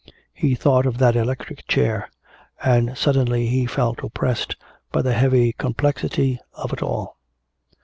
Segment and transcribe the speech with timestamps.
[0.33, 2.09] He thought of that electric chair,
[2.63, 4.55] and suddenly he felt oppressed
[4.91, 7.17] by the heavy complexity of it all.